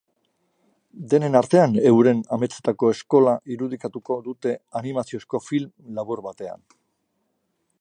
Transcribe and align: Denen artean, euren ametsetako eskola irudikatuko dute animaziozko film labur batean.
Denen 1.11 1.35
artean, 1.39 1.75
euren 1.89 2.23
ametsetako 2.37 2.89
eskola 2.93 3.35
irudikatuko 3.57 4.17
dute 4.29 4.55
animaziozko 4.81 5.43
film 5.51 5.97
labur 5.99 6.25
batean. 6.31 6.65